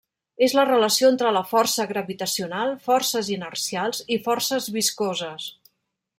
[0.45, 5.49] És la relació entre la força gravitacional, forces inercials i forces viscoses.